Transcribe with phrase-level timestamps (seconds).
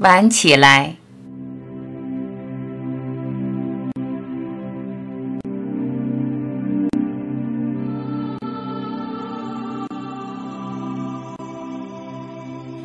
[0.00, 0.96] 玩起来。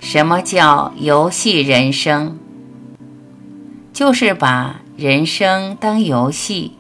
[0.02, 2.38] 什么叫游戏人生？
[3.94, 6.74] 就是把人生当游戏。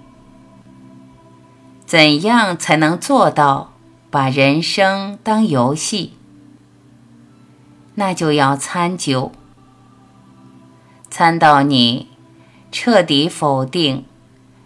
[1.85, 3.73] 怎样才能做到
[4.09, 6.13] 把人生当游戏？
[7.95, 9.31] 那就要参究，
[11.17, 12.09] 参到你
[12.73, 14.03] 彻底否定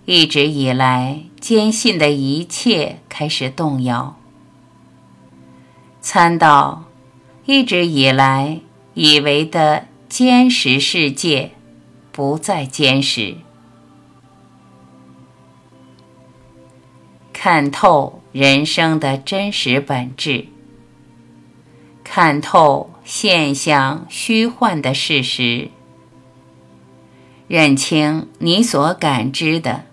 [0.05, 4.17] 一直以来坚信的一切开始动摇，
[6.01, 6.85] 参到。
[7.45, 8.61] 一直以来
[8.95, 11.51] 以为的坚实世界，
[12.11, 13.38] 不再坚实。
[17.31, 20.47] 看透人生的真实本质，
[22.03, 25.69] 看透现象虚幻的事实，
[27.49, 29.83] 认清你所感知的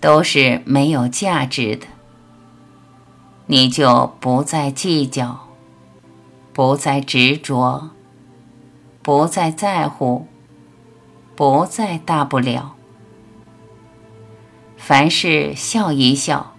[0.00, 1.88] 都是没有价值的，
[3.46, 5.46] 你就不再计较。
[6.52, 7.90] 不再执着，
[9.02, 10.26] 不再在乎，
[11.34, 12.74] 不再大不了。
[14.76, 16.54] 凡事笑一笑，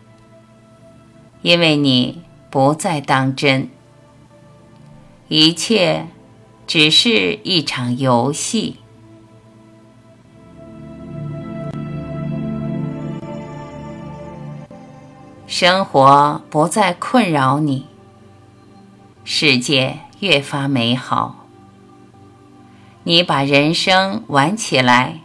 [1.41, 3.69] 因为你不再当真，
[5.27, 6.07] 一切
[6.65, 8.77] 只是一场游戏。
[15.51, 17.85] 生活不再困扰你。
[19.25, 21.45] 世界越发美好，
[23.03, 25.19] 你把人生玩起来，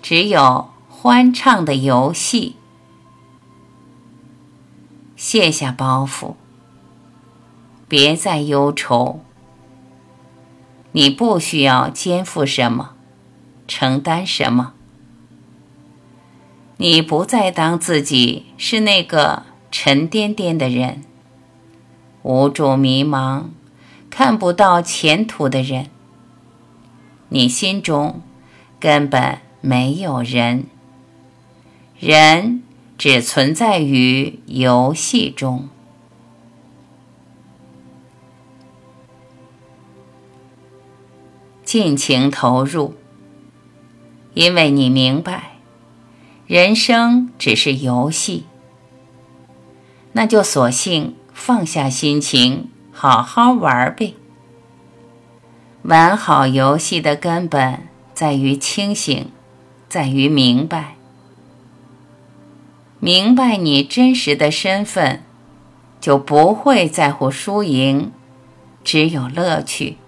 [0.00, 2.56] 只有欢畅的游戏。
[5.16, 6.36] 卸下包袱，
[7.86, 9.20] 别再忧愁。
[10.92, 12.94] 你不需要肩负什么，
[13.68, 14.72] 承担什么。
[16.78, 21.02] 你不再当自己是那个沉甸甸的人。
[22.22, 23.44] 无助、迷茫、
[24.10, 25.86] 看不到前途的人，
[27.28, 28.20] 你心中
[28.80, 30.64] 根本没有人，
[31.98, 32.62] 人
[32.98, 35.68] 只存在于游戏中。
[41.64, 42.94] 尽情投入，
[44.34, 45.55] 因为你明白，
[46.46, 48.44] 人生只是游戏，
[50.12, 51.14] 那就索性。
[51.38, 54.14] 放下心情，好好玩呗。
[55.82, 59.30] 玩好游戏的根本在于清醒，
[59.86, 60.96] 在于明白。
[62.98, 65.22] 明白你真实的身份，
[66.00, 68.10] 就不会在乎输赢，
[68.82, 69.98] 只有乐趣。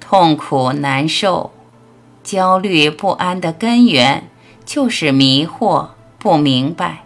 [0.00, 1.52] 痛苦难受、
[2.24, 4.28] 焦虑不安的根源，
[4.64, 7.04] 就是迷惑、不明白。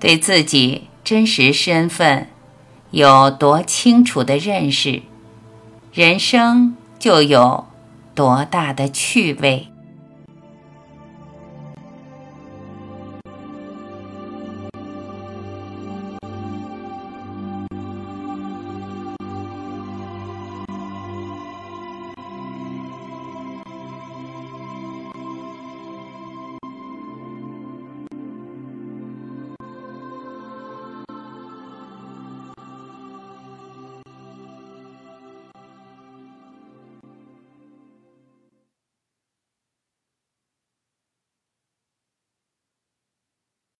[0.00, 2.28] 对自己真实身份
[2.90, 5.02] 有多清楚的认识，
[5.92, 7.66] 人生就有
[8.14, 9.68] 多大的趣味。